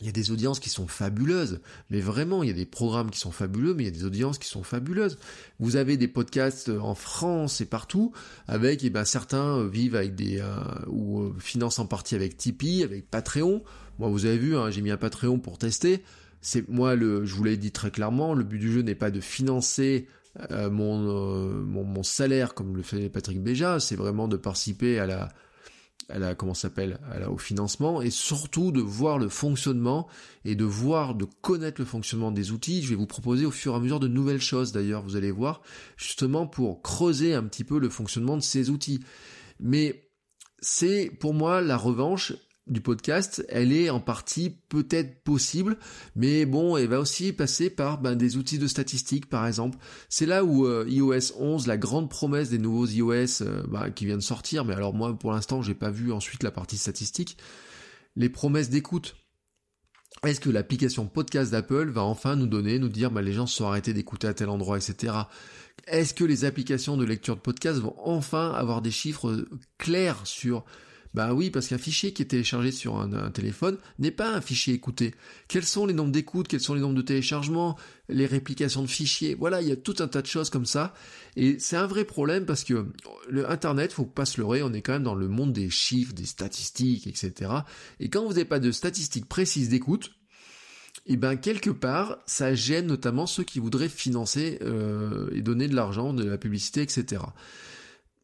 [0.00, 1.60] il y a des audiences qui sont fabuleuses,
[1.90, 4.04] mais vraiment, il y a des programmes qui sont fabuleux, mais il y a des
[4.04, 5.18] audiences qui sont fabuleuses.
[5.58, 8.12] Vous avez des podcasts en France et partout,
[8.48, 10.46] avec, eh ben, certains euh, vivent avec des, euh,
[10.86, 13.62] ou euh, financent en partie avec Tipeee, avec Patreon.
[13.98, 16.02] Moi, vous avez vu, hein, j'ai mis un Patreon pour tester.
[16.40, 19.10] C'est moi, le, je vous l'ai dit très clairement, le but du jeu n'est pas
[19.10, 20.06] de financer
[20.48, 20.96] mon,
[21.64, 25.28] mon, mon salaire comme le fait Patrick Béja, c'est vraiment de participer à la
[26.10, 30.08] à la comment s'appelle au financement et surtout de voir le fonctionnement
[30.44, 32.82] et de voir de connaître le fonctionnement des outils.
[32.82, 35.30] Je vais vous proposer au fur et à mesure de nouvelles choses d'ailleurs, vous allez
[35.30, 35.62] voir,
[35.96, 39.00] justement pour creuser un petit peu le fonctionnement de ces outils.
[39.58, 40.10] Mais
[40.60, 42.34] c'est pour moi la revanche
[42.70, 45.76] du podcast, elle est en partie peut-être possible,
[46.14, 49.76] mais bon, elle va aussi passer par ben, des outils de statistiques, par exemple.
[50.08, 54.06] C'est là où euh, iOS 11, la grande promesse des nouveaux iOS euh, ben, qui
[54.06, 57.36] vient de sortir, mais alors moi, pour l'instant, j'ai pas vu ensuite la partie statistique,
[58.14, 59.16] les promesses d'écoute.
[60.24, 63.56] Est-ce que l'application podcast d'Apple va enfin nous donner, nous dire, ben, les gens se
[63.56, 65.14] sont arrêtés d'écouter à tel endroit, etc.
[65.88, 69.44] Est-ce que les applications de lecture de podcast vont enfin avoir des chiffres
[69.78, 70.64] clairs sur
[71.12, 74.74] bah oui, parce qu'un fichier qui est téléchargé sur un, téléphone n'est pas un fichier
[74.74, 75.14] écouté.
[75.48, 77.76] Quels sont les nombres d'écoutes, quels sont les nombres de téléchargements,
[78.08, 80.94] les réplications de fichiers, voilà, il y a tout un tas de choses comme ça.
[81.34, 82.86] Et c'est un vrai problème parce que
[83.28, 86.12] le Internet, faut pas se leurrer, on est quand même dans le monde des chiffres,
[86.12, 87.50] des statistiques, etc.
[87.98, 90.12] Et quand vous n'avez pas de statistiques précises d'écoute,
[91.06, 95.66] et eh ben quelque part, ça gêne notamment ceux qui voudraient financer euh, et donner
[95.66, 97.22] de l'argent, de la publicité, etc.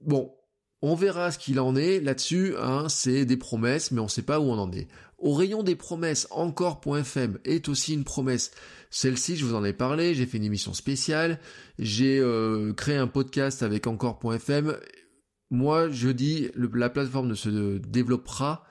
[0.02, 0.35] Bon,
[0.82, 4.22] on verra ce qu'il en est là-dessus, hein, c'est des promesses, mais on ne sait
[4.22, 4.88] pas où on en est.
[5.18, 8.50] Au rayon des promesses, encore.fm est aussi une promesse.
[8.90, 11.40] Celle-ci, je vous en ai parlé, j'ai fait une émission spéciale,
[11.78, 14.76] j'ai euh, créé un podcast avec encore.fm.
[15.50, 18.64] Moi, je dis, la plateforme ne se développera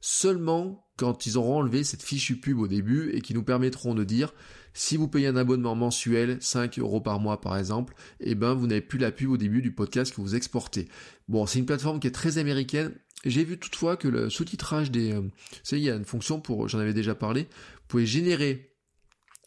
[0.00, 4.04] seulement quand ils auront enlevé cette fichue pub au début et qui nous permettront de
[4.04, 4.32] dire
[4.72, 8.66] si vous payez un abonnement mensuel, 5 euros par mois par exemple, eh ben vous
[8.66, 10.88] n'avez plus la pub au début du podcast que vous exportez.
[11.28, 12.94] Bon, c'est une plateforme qui est très américaine.
[13.24, 15.12] J'ai vu toutefois que le sous-titrage des...
[15.12, 15.30] Euh, vous
[15.62, 16.68] savez, il y a une fonction pour...
[16.68, 17.42] J'en avais déjà parlé.
[17.42, 18.74] Vous pouvez générer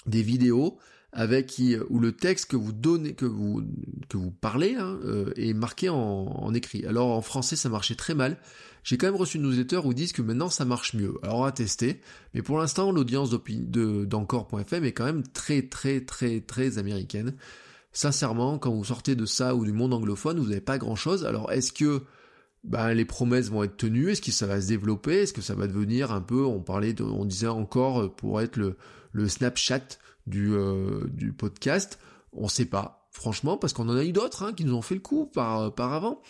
[0.05, 0.77] des vidéos
[1.13, 3.63] avec qui, où le texte que vous donnez, que vous
[4.09, 6.85] que vous parlez hein, euh, est marqué en, écrit.
[6.85, 8.37] Alors en français ça marchait très mal.
[8.83, 11.13] J'ai quand même reçu une newsletter où ils disent que maintenant ça marche mieux.
[11.21, 12.01] Alors on va tester,
[12.33, 17.35] mais pour l'instant l'audience d'encore.fm est quand même très très très très américaine.
[17.91, 21.25] Sincèrement, quand vous sortez de ça ou du monde anglophone, vous n'avez pas grand chose.
[21.25, 22.01] Alors est-ce que
[22.63, 24.09] ben, les promesses vont être tenues?
[24.09, 25.21] Est-ce que ça va se développer?
[25.21, 28.57] Est-ce que ça va devenir un peu, on parlait, de, on disait encore pour être
[28.57, 31.99] le Snapchat du, euh, du podcast
[32.31, 34.95] On sait pas, franchement, parce qu'on en a eu d'autres hein, qui nous ont fait
[34.95, 36.21] le coup par, par avant.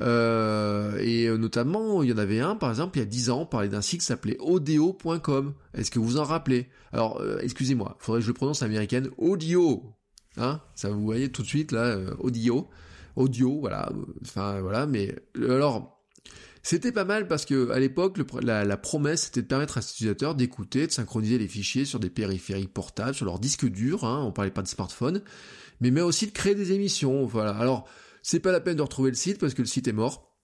[0.00, 3.40] Euh, et notamment, il y en avait un, par exemple, il y a 10 ans,
[3.42, 5.52] on parlait d'un site qui s'appelait audio.com.
[5.74, 6.68] Est-ce que vous en rappelez?
[6.92, 9.94] Alors, euh, excusez-moi, faudrait que je le prononce américaine, audio.
[10.36, 12.68] Hein Ça, vous voyez tout de suite, là, audio.
[13.16, 13.90] audio, voilà.
[14.22, 15.99] Enfin voilà, mais alors
[16.62, 20.34] c'était pas mal parce que à l'époque, la, promesse c'était de permettre à ces utilisateurs
[20.34, 24.04] d'écouter, de synchroniser les fichiers sur des périphériques portables, sur leur disque dur.
[24.04, 25.22] Hein, on parlait pas de smartphone,
[25.80, 27.24] mais mais aussi de créer des émissions.
[27.24, 27.52] Voilà.
[27.52, 27.88] Alors
[28.22, 30.36] c'est pas la peine de retrouver le site parce que le site est mort.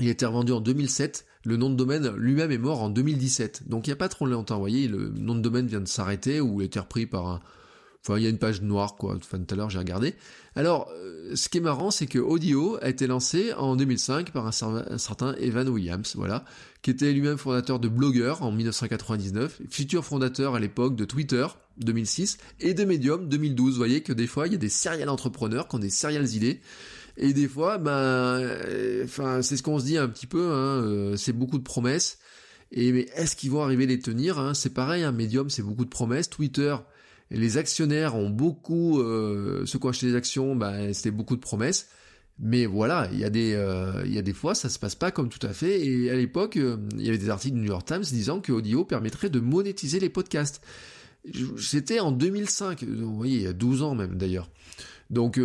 [0.00, 1.24] Il a été revendu en 2007.
[1.44, 3.68] Le nom de domaine lui-même est mort en 2017.
[3.68, 4.56] Donc il n'y a pas trop longtemps.
[4.56, 7.40] Vous voyez, le nom de domaine vient de s'arrêter ou a été repris par un,
[8.04, 9.16] Enfin, il y a une page noire, quoi.
[9.16, 10.14] Enfin, tout à l'heure, j'ai regardé.
[10.54, 14.46] Alors, euh, ce qui est marrant, c'est que Audio a été lancé en 2005 par
[14.46, 14.52] un,
[14.98, 16.44] certain Evan Williams, voilà,
[16.82, 21.46] qui était lui-même fondateur de Blogger en 1999, futur fondateur à l'époque de Twitter,
[21.78, 23.72] 2006, et de Medium, 2012.
[23.72, 26.28] Vous voyez que des fois, il y a des serial entrepreneurs qui ont des serial
[26.34, 26.60] idées.
[27.18, 30.82] Et des fois, ben, euh, enfin, c'est ce qu'on se dit un petit peu, hein,
[30.82, 32.18] euh, c'est beaucoup de promesses.
[32.70, 34.54] Et mais est-ce qu'ils vont arriver à les tenir hein?
[34.54, 36.30] C'est pareil, un hein, Medium, c'est beaucoup de promesses.
[36.30, 36.76] Twitter,
[37.30, 41.88] les actionnaires ont beaucoup, euh, ceux des actions, bah, c'était beaucoup de promesses.
[42.40, 44.94] Mais voilà, il y a des, euh, il y a des fois, ça se passe
[44.94, 45.84] pas comme tout à fait.
[45.84, 48.52] Et à l'époque, euh, il y avait des articles du New York Times disant que
[48.52, 50.62] Audio permettrait de monétiser les podcasts.
[51.58, 54.48] C'était en 2005, vous voyez, il y a 12 ans même d'ailleurs.
[55.10, 55.38] Donc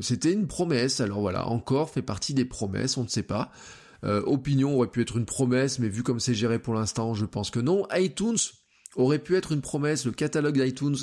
[0.00, 1.00] c'était une promesse.
[1.00, 3.52] Alors voilà, encore fait partie des promesses, on ne sait pas.
[4.02, 7.50] Opinion aurait pu être une promesse, mais vu comme c'est géré pour l'instant, je pense
[7.50, 7.86] que non.
[7.94, 8.36] iTunes,
[8.96, 10.96] aurait pu être une promesse, le catalogue d'iTunes,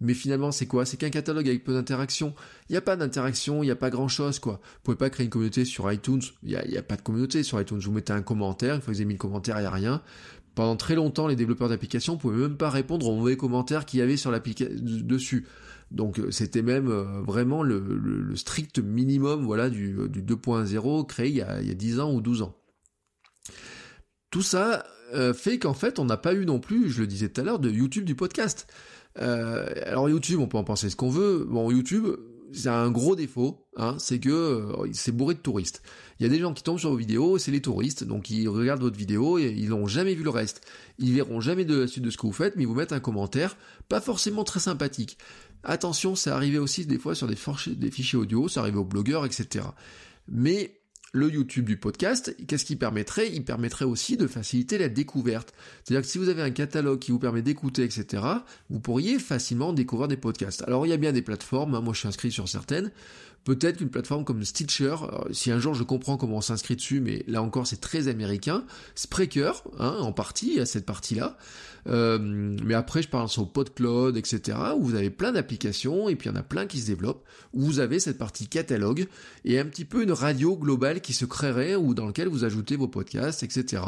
[0.00, 0.86] mais finalement c'est quoi?
[0.86, 2.34] C'est qu'un catalogue avec peu d'interaction.
[2.68, 4.54] Il n'y a pas d'interaction, il n'y a pas grand chose quoi.
[4.62, 7.60] Vous pouvez pas créer une communauté sur iTunes, il n'y a, pas de communauté sur
[7.60, 7.80] iTunes.
[7.80, 9.70] Vous mettez un commentaire, une fois que vous avez mis le commentaire, il n'y a
[9.70, 10.02] rien.
[10.54, 13.98] Pendant très longtemps, les développeurs d'applications ne pouvaient même pas répondre aux mauvais commentaires qu'il
[13.98, 15.46] y avait sur l'application dessus.
[15.90, 21.36] Donc euh, c'était même euh, vraiment le, strict minimum voilà du, du 2.0 créé il
[21.36, 22.56] y, a, il y a 10 ans ou 12 ans.
[24.30, 27.28] Tout ça, euh, fait qu'en fait, on n'a pas eu non plus, je le disais
[27.28, 28.66] tout à l'heure, de YouTube du podcast.
[29.20, 31.46] Euh, alors YouTube, on peut en penser ce qu'on veut.
[31.48, 32.06] Bon, YouTube,
[32.52, 35.82] c'est un gros défaut, hein, c'est que euh, c'est bourré de touristes.
[36.18, 38.48] Il y a des gens qui tombent sur vos vidéos, c'est les touristes, donc ils
[38.48, 40.62] regardent votre vidéo et ils n'ont jamais vu le reste.
[40.98, 42.92] Ils verront jamais de la suite de ce que vous faites, mais ils vous mettent
[42.92, 43.56] un commentaire,
[43.88, 45.18] pas forcément très sympathique.
[45.64, 47.36] Attention, c'est arrivé aussi des fois sur des,
[47.74, 49.64] des fichiers audio, ça arrive aux blogueurs, etc.
[50.28, 50.80] Mais
[51.14, 53.30] le YouTube du podcast, qu'est-ce qui permettrait?
[53.32, 55.54] Il permettrait aussi de faciliter la découverte.
[55.84, 58.24] C'est-à-dire que si vous avez un catalogue qui vous permet d'écouter, etc.,
[58.68, 60.62] vous pourriez facilement découvrir des podcasts.
[60.62, 62.90] Alors il y a bien des plateformes, hein, moi je suis inscrit sur certaines,
[63.44, 64.96] Peut-être qu'une plateforme comme Stitcher,
[65.30, 68.64] si un jour je comprends comment on s'inscrit dessus, mais là encore c'est très américain,
[68.94, 71.36] Spreaker, hein, en partie, à cette partie-là,
[71.86, 76.30] euh, mais après je parle sur PodCloud, etc., où vous avez plein d'applications, et puis
[76.30, 79.06] il y en a plein qui se développent, où vous avez cette partie catalogue,
[79.44, 82.76] et un petit peu une radio globale qui se créerait, ou dans lequel vous ajoutez
[82.76, 83.82] vos podcasts, etc.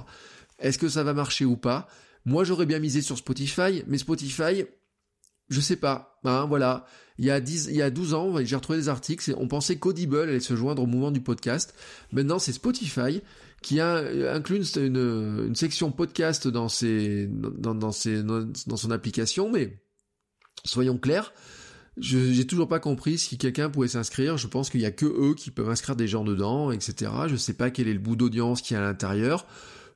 [0.58, 1.88] Est-ce que ça va marcher ou pas?
[2.26, 4.64] Moi j'aurais bien misé sur Spotify, mais Spotify,
[5.48, 6.86] je sais pas, hein, voilà
[7.18, 9.76] il y a 10, il y a 12 ans, j'ai retrouvé des articles, on pensait
[9.76, 11.74] qu'Audible allait se joindre au mouvement du podcast.
[12.12, 13.22] Maintenant, c'est Spotify
[13.62, 13.96] qui a
[14.34, 17.28] inclus une, section podcast dans ses,
[18.76, 19.82] son application, mais
[20.64, 21.32] soyons clairs,
[21.96, 24.36] je j'ai toujours pas compris si quelqu'un pouvait s'inscrire.
[24.36, 27.10] Je pense qu'il y a que eux qui peuvent inscrire des gens dedans, etc.
[27.26, 29.46] Je sais pas quel est le bout d'audience qui est à l'intérieur.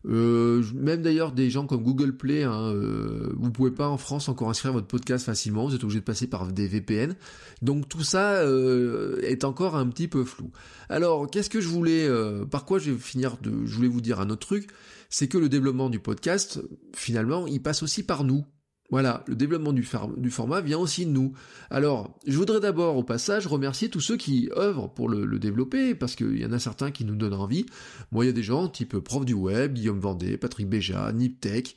[0.07, 4.29] Euh, même d'ailleurs des gens comme Google Play, hein, euh, vous pouvez pas en France
[4.29, 7.15] encore inscrire votre podcast facilement, vous êtes obligé de passer par des VPN.
[7.61, 10.51] Donc tout ça euh, est encore un petit peu flou.
[10.89, 14.01] Alors qu'est-ce que je voulais, euh, par quoi je vais finir de, je voulais vous
[14.01, 14.71] dire un autre truc,
[15.11, 16.63] c'est que le développement du podcast,
[16.95, 18.47] finalement, il passe aussi par nous.
[18.90, 21.33] Voilà, le développement du, format vient aussi de nous.
[21.70, 26.16] Alors, je voudrais d'abord au passage remercier tous ceux qui œuvrent pour le, développer, parce
[26.16, 27.66] qu'il y en a certains qui nous donnent envie.
[28.11, 31.76] Moi, il y a des gens type Prof du Web, Guillaume Vendée, Patrick Béja, Niptech,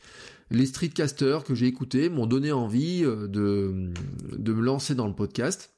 [0.50, 3.92] les streetcasters que j'ai écoutés m'ont donné envie euh, de,
[4.36, 5.74] de me lancer dans le podcast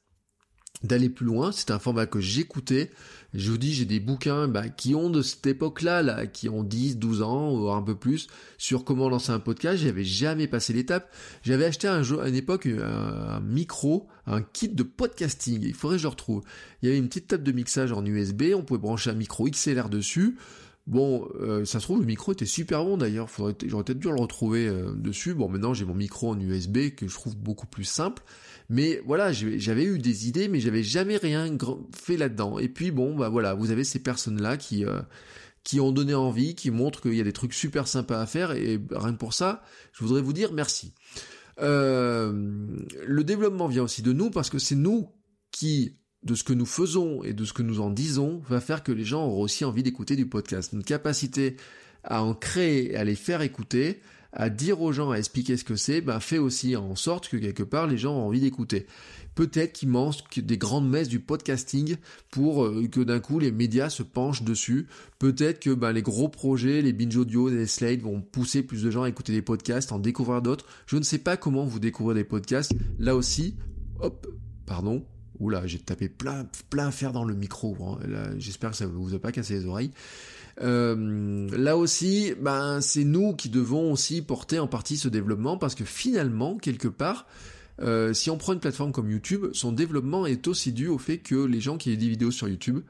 [0.82, 1.52] d'aller plus loin.
[1.52, 2.90] C'est un format que j'écoutais.
[3.34, 6.62] Je vous dis, j'ai des bouquins bah, qui ont de cette époque-là, là, qui ont
[6.62, 9.82] 10, 12 ans, ou un peu plus, sur comment lancer un podcast.
[9.82, 11.12] J'avais jamais passé l'étape.
[11.42, 15.62] J'avais acheté un à une époque un, micro, un kit de podcasting.
[15.62, 16.42] Il faudrait que je le retrouve.
[16.82, 18.52] Il y avait une petite table de mixage en USB.
[18.54, 20.36] On pouvait brancher un micro XLR dessus.
[20.86, 23.28] Bon, euh, ça se trouve, le micro était super bon d'ailleurs.
[23.28, 25.34] J'aurais peut-être dû le retrouver euh, dessus.
[25.34, 28.22] Bon, maintenant j'ai mon micro en USB que je trouve beaucoup plus simple.
[28.68, 31.56] Mais voilà, j'avais eu des idées, mais j'avais jamais rien
[31.94, 32.58] fait là-dedans.
[32.58, 35.00] Et puis bon, bah voilà, vous avez ces personnes-là qui euh,
[35.64, 38.52] qui ont donné envie, qui montrent qu'il y a des trucs super sympas à faire.
[38.52, 40.94] Et rien que pour ça, je voudrais vous dire merci.
[41.60, 42.32] Euh,
[43.04, 45.08] le développement vient aussi de nous parce que c'est nous
[45.50, 45.96] qui
[46.26, 48.92] de ce que nous faisons et de ce que nous en disons va faire que
[48.92, 50.72] les gens auront aussi envie d'écouter du podcast.
[50.72, 51.56] Notre capacité
[52.04, 54.00] à en créer, à les faire écouter,
[54.32, 57.36] à dire aux gens, à expliquer ce que c'est, ben fait aussi en sorte que
[57.36, 58.86] quelque part les gens ont envie d'écouter.
[59.34, 61.96] Peut-être qu'il manque des grandes messes du podcasting
[62.30, 64.88] pour euh, que d'un coup les médias se penchent dessus.
[65.18, 68.90] Peut-être que ben, les gros projets, les binge audio, les slates vont pousser plus de
[68.90, 70.66] gens à écouter des podcasts, en découvrir d'autres.
[70.86, 72.72] Je ne sais pas comment vous découvrir des podcasts.
[72.98, 73.56] Là aussi,
[74.00, 74.26] hop,
[74.64, 75.04] pardon,
[75.38, 77.76] Oula, j'ai tapé plein, plein fer dans le micro.
[77.80, 77.98] Hein.
[78.38, 79.90] J'espère que ça ne vous a pas cassé les oreilles.
[80.62, 85.74] Euh, là aussi, ben, c'est nous qui devons aussi porter en partie ce développement parce
[85.74, 87.26] que finalement, quelque part,
[87.82, 91.18] euh, si on prend une plateforme comme YouTube, son développement est aussi dû au fait
[91.18, 92.80] que les gens qui avaient des vidéos sur YouTube,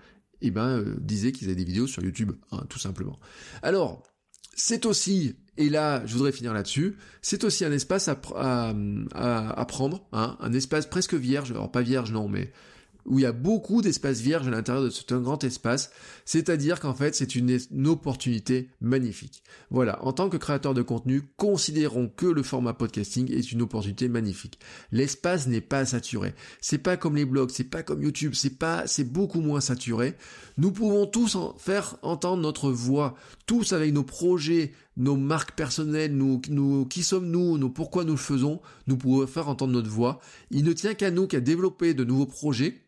[0.43, 3.19] eh ben, euh, disaient qu'ils avaient des vidéos sur YouTube, hein, tout simplement.
[3.63, 4.03] Alors,
[4.57, 8.19] c'est aussi, et là je voudrais finir là-dessus, c'est aussi un espace à,
[9.15, 12.53] à, prendre, hein, un espace presque vierge, alors pas vierge non, mais
[13.07, 15.91] où il y a beaucoup d'espaces vierges à l'intérieur de ce grand espace,
[16.25, 19.43] c'est-à-dire qu'en fait c'est une, opportunité magnifique.
[19.71, 24.09] Voilà, en tant que créateur de contenu, considérons que le format podcasting est une opportunité
[24.09, 24.59] magnifique.
[24.91, 26.35] L'espace n'est pas saturé.
[26.61, 30.15] C'est pas comme les blogs, c'est pas comme YouTube, c'est pas, c'est beaucoup moins saturé.
[30.59, 33.15] Nous pouvons tous faire entendre notre voix,
[33.47, 38.19] tous avec nos projets, nos marques personnelles, nous, nous qui sommes-nous, nous, pourquoi nous le
[38.19, 40.21] faisons, nous pouvons faire entendre notre voix.
[40.51, 42.83] Il ne tient qu'à nous qu'à développer de nouveaux projets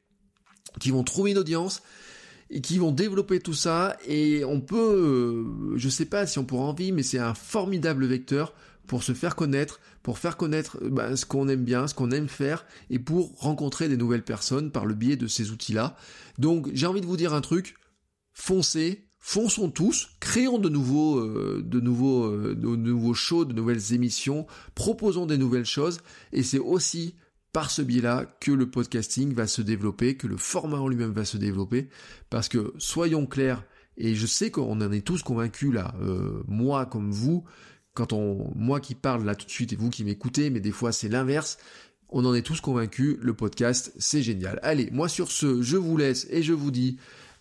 [0.78, 1.82] qui vont trouver une audience
[2.50, 3.96] et qui vont développer tout ça.
[4.06, 8.06] Et on peut, euh, je sais pas si on pourra envie, mais c'est un formidable
[8.06, 8.54] vecteur
[8.86, 12.10] pour se faire connaître, pour faire connaître euh, bah, ce qu'on aime bien, ce qu'on
[12.10, 15.96] aime faire et pour rencontrer des nouvelles personnes par le biais de ces outils-là.
[16.38, 17.74] Donc j'ai envie de vous dire un truc,
[18.32, 24.46] foncez, fonçons tous, créons de nouveaux, euh, de nouveaux, de nouveaux shows, de nouvelles émissions,
[24.74, 25.98] proposons des nouvelles choses.
[26.32, 27.14] Et c'est aussi
[27.52, 31.24] par ce biais-là que le podcasting va se développer, que le format en lui-même va
[31.24, 31.88] se développer,
[32.30, 33.64] parce que soyons clairs,
[33.96, 37.44] et je sais qu'on en est tous convaincus là, euh, moi comme vous,
[37.94, 40.70] quand on, moi qui parle là tout de suite et vous qui m'écoutez, mais des
[40.70, 41.58] fois c'est l'inverse,
[42.10, 44.60] on en est tous convaincus, le podcast c'est génial.
[44.62, 46.98] Allez, moi sur ce, je vous laisse et je vous dis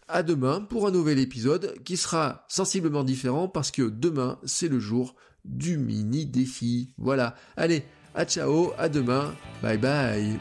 [0.08, 4.80] à demain pour un nouvel épisode qui sera sensiblement différent parce que demain c'est le
[4.80, 5.16] jour
[5.46, 6.94] du mini défi.
[6.98, 7.84] Voilà, allez,
[8.18, 10.40] à ciao, à demain, bye bye.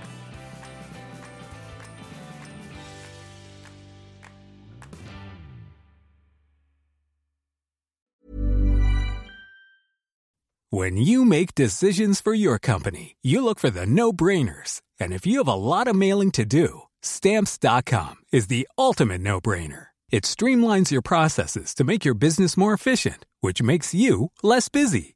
[10.71, 14.83] When you make decisions for your company, you look for the no-brainers.
[15.01, 19.87] And if you have a lot of mailing to do, stamps.com is the ultimate no-brainer.
[20.11, 25.16] It streamlines your processes to make your business more efficient, which makes you less busy.